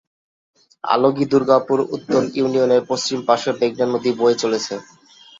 Algae 0.83 1.25
Durgapur 1.31 1.79
উত্তর 1.95 2.21
ইউনিয়নের 2.35 2.81
পশ্চিম 2.89 3.19
পাশে 3.27 3.49
মেঘনা 3.59 3.85
নদী 3.87 4.11
বয়ে 4.19 4.41
চলেছে। 4.43 4.73